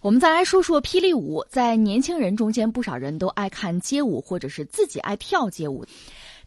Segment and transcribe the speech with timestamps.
[0.00, 5.84] 我们再来说说霹雳舞，在年轻人中间，不少人都爱看街舞，或者是自己爱跳街舞。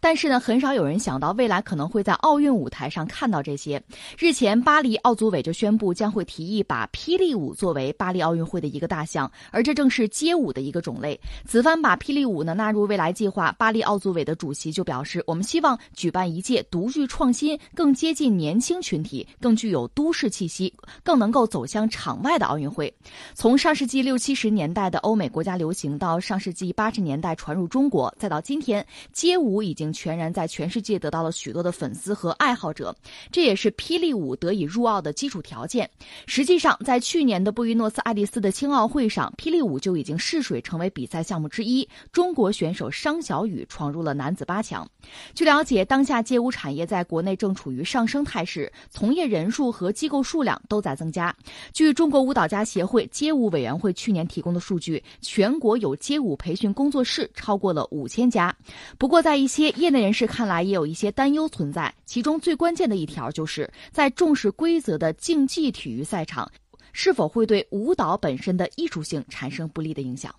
[0.00, 3.80] 但是呢，很少有人想到未来可能会在奥运舞台上看到这些。
[4.18, 11.20] 日前，巴黎奥组委就宣布将会提议把霹雳舞作为巴黎奥运会的一个大项，而这正是街舞的一个种类。
[11.44, 22.92] 此番把霹雳舞呢纳入未来计划，巴黎奥组委的主席就表示，我们希望举办一届独具创新、更接近年轻群体、更具有都市气息、更能够走向场外的奥运会。
[23.34, 29.89] 从上世纪六七十年代的欧美国家流行，到上世纪八十年代传入中国，再到今天，街舞已经。
[29.92, 32.94] 全然在全世界得到了许多的粉丝和爱好者，
[33.30, 35.88] 这也是霹雳舞得以入奥的基础条件。
[36.26, 41.88] 实际上，在去年的布宜诺斯艾利斯的青奥会上，霹雳舞就已经试水成为比赛项目之一。
[42.12, 44.88] 中国选手商小雨闯入了男子八强。
[45.34, 51.34] 据了解，当下街舞产业在国内正处于上升态势，从业人数和机构数量都在增加。
[51.72, 58.54] 据中国舞蹈家协会街舞委员会去年提供的数据，全国有街舞培训工作室超过了五千家。
[58.98, 61.92] 不过，在一些业内人士看来，也有一些担忧存在。
[62.04, 66.50] 其中最关键的一条，就是在重视规则的竞技体育赛场，
[66.92, 70.34] 是否会对舞蹈本身的艺术性产生不利的影响？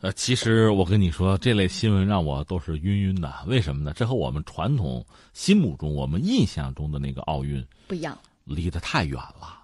[0.00, 3.32] 呃，其实我跟你说，这类新闻让我都是晕晕的。
[3.46, 3.94] 为什么呢？
[3.96, 9.62] 这和我们传统心目中、我们印象中的那个奥运不一样，离得太远了。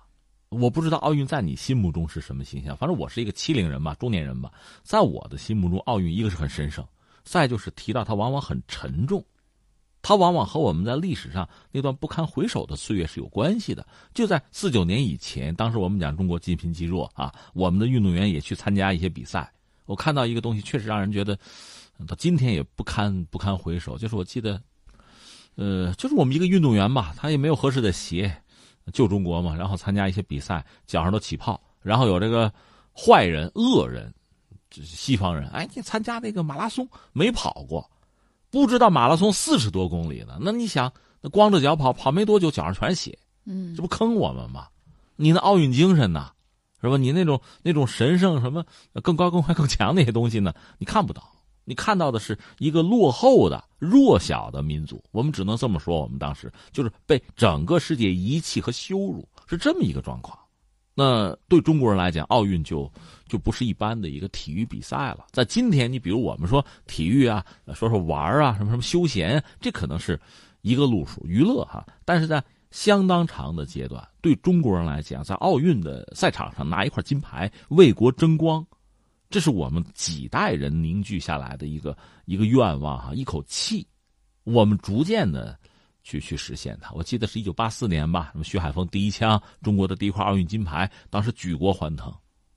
[0.48, 2.74] 我不知道奥运在你心目中是什么形象。
[2.76, 4.50] 反正我是一个七零人吧，中年人吧，
[4.82, 6.82] 在我的心目中，奥运一个是很神圣。
[7.24, 9.24] 再就是提到它，往往很沉重，
[10.02, 13.86] 它往往和我们在历史上那段不堪回首的岁月是有关系的。
[14.12, 19.52] 就在四九年以前，当时我们讲中国积贫积弱啊，我们的运动员也去参加一些比赛。
[19.84, 21.38] 我看到一个东西，确实让人觉得
[22.06, 23.98] 到今天也不堪不堪回首。
[23.98, 24.60] 就是我记得，
[25.56, 28.34] 呃，就是我们一个运动员吧，他也没有合适的鞋，
[28.92, 32.52] 救中国嘛，然后参加一些比赛，脚上都起泡，然后有这个
[32.92, 34.12] 坏人恶人。
[34.72, 37.90] 西方人，哎，你参加那个马拉松没跑过，
[38.50, 40.38] 不知道马拉松四十多公里呢。
[40.40, 44.68] 那你想，那光着脚跑，跑没多久脚上全血，嗯，这不坑我们吗？
[45.16, 46.30] 你那奥运精神呢，
[46.80, 46.96] 是吧？
[46.96, 48.64] 你那种那种神圣什么
[49.02, 50.54] 更高更快更强那些东西呢？
[50.78, 51.22] 你看不到，
[51.64, 55.02] 你看到的是一个落后的弱小的民族。
[55.12, 60.36] 我们只能这么说，我们当时就是被整个世界遗弃和羞辱，是这么一个状况。
[60.94, 62.90] 那对中国人来讲，奥运就
[63.26, 65.26] 就不是一般的一个体育比赛了。
[65.30, 67.44] 在今天，你比如我们说体育啊，
[67.74, 70.20] 说说玩啊，什么什么休闲，这可能是
[70.60, 71.86] 一个路数，娱乐哈。
[72.04, 78.66] 但是在相当长的阶段，对中国人来讲，在奥运的赛场上拿一块金牌，为国争光，
[79.30, 83.86] 这是我们几代人凝聚下来的一个一个愿望哈，一口气，
[84.44, 85.58] 我们逐渐的。
[86.02, 86.92] 去去实现它。
[86.92, 92.12] 我记得是一九八四年吧，什么徐海峰第一枪，中国的第一块奥运金牌，当时举国欢腾。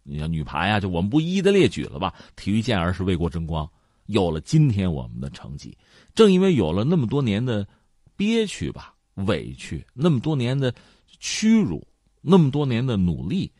[0.07, 2.13] 你像女排啊，就我们不一一的列举了吧。
[2.35, 3.67] 体育健儿是为国争光，
[4.05, 5.75] 有了今天我们的成绩。
[6.13, 7.67] 正因为有了那么多年的
[8.15, 10.71] 憋屈吧、委屈，那么多年的
[11.19, 11.85] 屈辱，
[12.21, 13.51] 那么多年的努力，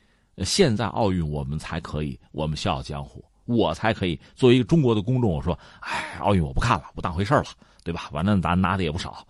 [0.44, 7.46] 现在奥运我们才可以，我们笑傲江湖，我才可以作为一个中国的公众，我说，哎，奥运我不看了，不当回事了，
[7.84, 8.10] 对吧？
[8.14, 9.26] 反正咱拿的也不少。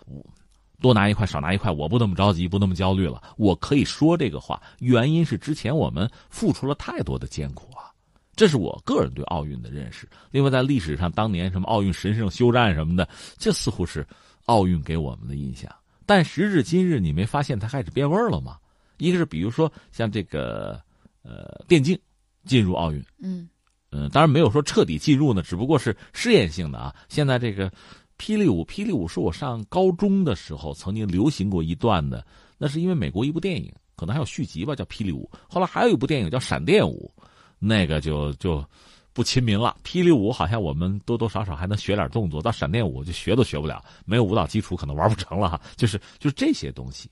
[0.82, 3.22] 多拿一块少拿一块，我不那么着急，不那么焦虑了。
[3.38, 7.90] 我可以说这个话，原因是之前我们付出了太多的艰苦啊，
[8.36, 10.08] 这是我个人对奥运的认识。
[10.32, 14.06] 另外，在历史上，当年什么奥运神圣休战什么的，这似乎是
[14.46, 15.74] 奥运给我们的印象。
[16.06, 18.58] 但时至今日，你没发现它开始变味了吗？
[18.98, 20.80] 一个是比如说像这个
[21.24, 21.98] 呃电竞
[22.46, 23.50] 进入奥运，嗯
[23.92, 26.94] 嗯，当然没有说彻底进入呢，只不过是试验性的啊。
[27.08, 27.72] 现在这个。
[28.18, 32.26] 霹雳舞，霹雳舞是我上高中的时候曾经流行过一段的，
[32.58, 35.30] 那是因为美国一部电影，可能还有续集吧，叫《霹雳舞》。
[35.50, 37.12] 后来还有一部电影叫《闪电舞》，
[37.60, 38.64] 那个就就
[39.12, 39.76] 不亲民了。
[39.84, 45.62] 霹雳舞好像我们多多少少还能学点动作，到闪电舞就学都学不了，没有舞蹈基础可能玩不成了哈。
[45.76, 47.10] 就是就是这些东西，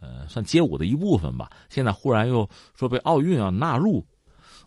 [0.00, 1.50] 呃，算街舞的一部分吧。
[1.68, 4.02] 现在忽然又说被奥运要纳入，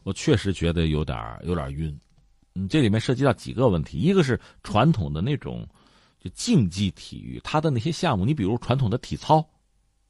[0.04, 2.00] 我确实觉得有点有点晕。
[2.54, 5.68] 嗯，这里面涉及到几个问题，一个是传统的那种。
[6.20, 9.44] 就竞技体育，它的那些项目，你比如传统的体操，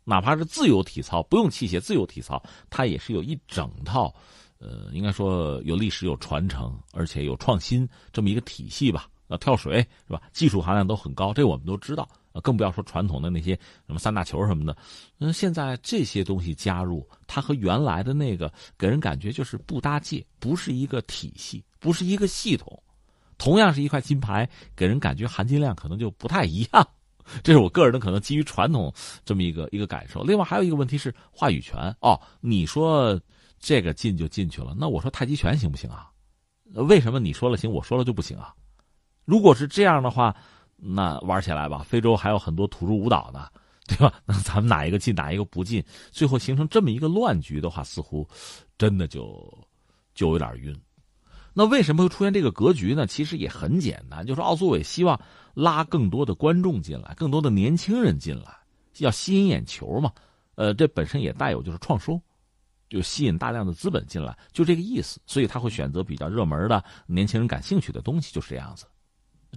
[0.03, 4.13] 哪怕是自由体操，不用器械，自由体操，它也是有一整套，
[4.57, 9.07] 呃，应该说有历史、有传承，而且有创新这么一个体系吧。
[9.27, 9.77] 啊，跳水
[10.07, 10.19] 是吧？
[10.33, 12.09] 技术含量都很高，这我们都知道。
[12.41, 13.53] 更不要说传统的那些
[13.85, 14.75] 什么三大球什么的。
[15.19, 22.81] 嗯，现在这些东西加入，它和原来的那个给人感觉就是不搭界，不是一个体系，不是一个系统。
[23.39, 26.87] 同样是一块金牌，给人感觉含金量可能就不太一样，
[27.41, 28.93] 这是我个人的可能基于传统
[29.25, 30.21] 这么一个一个感受。
[30.21, 33.19] 另外还有一个问题是话语权哦，你说
[33.59, 34.75] 这个进就进去了。
[34.77, 36.11] 那我说太极拳行不行啊？
[36.73, 38.53] 为什么你说了行，我说了就不行啊？
[39.25, 40.35] 如果是这样的话，
[40.75, 41.79] 那玩起来吧。
[41.79, 43.47] 非洲还有很多土著舞蹈呢，
[43.87, 44.13] 对吧？
[44.25, 48.27] 那咱们哪一个进，哪一个不进，最后形成这么一个乱局的话，似乎
[48.77, 49.51] 真的就
[50.13, 50.75] 就有点晕。
[51.59, 53.05] 那为什么会出现这个格局呢？
[53.05, 55.19] 其实也很简单，就是奥组委希望
[55.53, 58.57] 拉更多的观众进来，更多的年轻人进来，
[58.99, 60.09] 要吸引眼球嘛。
[60.55, 62.17] 呃，这本身也带有就是创收。
[62.87, 65.19] 就吸引大量的资本进来，就这个意思。
[65.25, 68.85] 所以他会选择比较热门的、年轻人感兴趣的东西，就是这样子。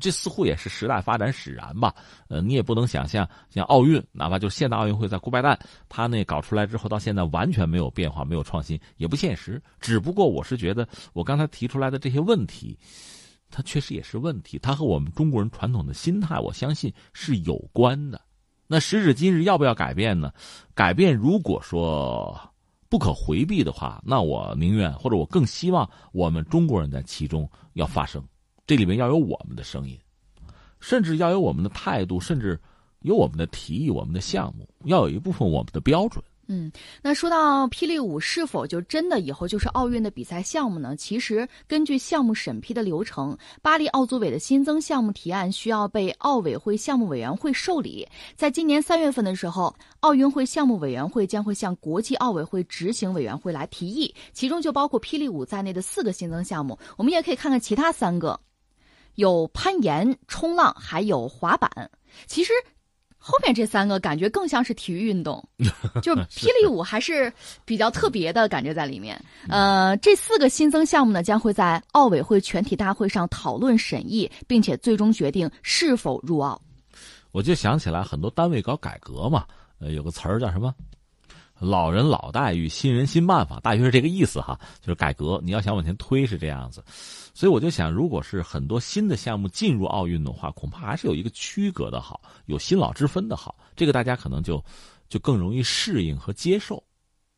[0.00, 1.94] 这似乎也是时代发展使然吧。
[2.28, 5.58] 呃，你也不能想象，像奥运，哪怕就现代奥运会在古拜旦
[5.88, 9.62] 他那搞出来之后，到现在完全没有变化、没有创新，也不现实。
[9.80, 12.78] 只不过我是觉得，我刚才提出来的这些问题，
[13.50, 14.58] 它确实也是问题。
[14.58, 18.20] 它和我们中国人传统的心态，我相信是有关的。
[18.66, 20.32] 那时至今日，要不要改变呢？
[20.74, 22.38] 改变，如果说。
[22.88, 28.22] 不可回避的话，那我宁愿或者我更希望我们中国人在其中要发声，
[28.66, 29.98] 这里面要有我们的声音，
[30.80, 32.58] 甚至要有我们的态度，甚至
[33.00, 36.22] 有我们的提议、我们的项目，要有一部分我们的标准。
[36.48, 36.70] 嗯，
[37.00, 40.94] 那说到霹雳舞是否就真的以后就是奥运的比赛项目呢？
[40.96, 48.06] 其实根据项目审批的流程，巴黎奥组委的新增项目提案需要被奥委会项目委员会受理。
[48.34, 56.76] 在今年三月份的时候，奥运会项目委员会将会向国际奥委会执行委员会来提议，其中就包括霹雳舞在内的四个新增项目。
[56.98, 58.38] 我们也可以看看其他三个，
[59.14, 61.70] 有攀岩、冲浪，还有滑板。
[62.26, 62.52] 其实。
[63.24, 65.40] 后面这三个感觉更像是体育运动，
[66.02, 67.32] 就霹雳舞还是
[67.64, 69.16] 比较特别的感觉在里面。
[69.48, 76.60] 呃，这四个新增项目呢，将会在奥委会全体大会上讨论审议，并且最终决定是否入奥。
[77.30, 79.46] 我就想起来很多单位搞改革嘛，
[79.78, 80.74] 呃，有个词儿叫什么？
[81.62, 84.58] 老人老待遇，新人新办法，大约是这个意思哈。
[84.80, 86.82] 就是改革，你要想往前推是这样子。
[87.32, 93.56] 所以我就想，如果是很多新的项目进入奥运的话，恐怕还是有一个区隔的好，有新老之分的好。
[93.76, 94.62] 这个大家可能就
[95.08, 96.82] 就更容易适应和接受。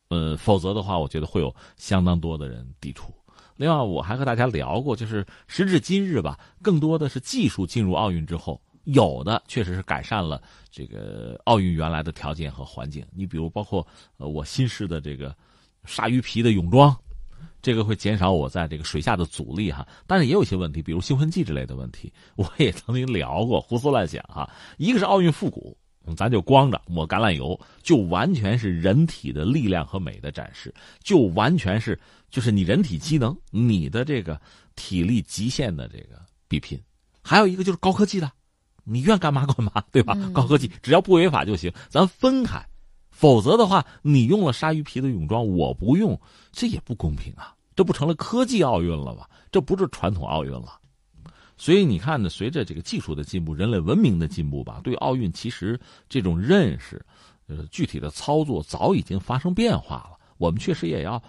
[0.09, 3.13] 呃，否则的话，我觉得会有相当多的人抵触。
[3.55, 8.59] 另外，我还和大家聊过，就是时至今日吧，更多的是技术进入奥运之后。
[8.85, 10.41] 有的确实是改善了
[10.71, 13.05] 这个奥运原来的条件和环境。
[13.13, 13.85] 你比如包括
[14.17, 15.35] 呃我新式的这个
[15.85, 16.95] 鲨鱼皮的泳装，
[17.61, 19.87] 这个会减少我在这个水下的阻力哈。
[20.07, 24.49] 但是也有一些问题，比如兴奋剂之类的问题，我也曾经聊过，胡思乱想哈。
[24.77, 25.77] 一个是奥运复古，
[26.15, 30.73] 咱就光着抹橄榄油，就完全是人体的力量和美的展示，
[31.03, 31.99] 就完全是
[32.29, 34.39] 就是你人体机能、你的这个
[34.75, 36.79] 体力极限的这个比拼。
[37.23, 38.31] 还有一个就是高科技的。
[38.85, 40.15] 你愿干嘛干嘛，对吧？
[40.33, 42.65] 高科技只要不违法就行，咱分开。
[43.09, 46.19] 否则的话，你用了鲨鱼皮的泳装，我不用，
[46.51, 47.55] 这也不公平啊！
[47.75, 49.25] 这不成了科技奥运了吗？
[49.51, 50.79] 这不是传统奥运了。
[51.57, 55.79] 所以你看呢，随着这个技术的进步，人类文明的进步吧，对奥运其实
[56.09, 57.03] 这种认识，
[57.47, 60.17] 呃，具体的操作早已经发生变化了。
[60.37, 61.23] 我们确实也要，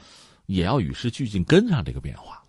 [0.47, 2.43] 也要与时俱进，跟上这个变化。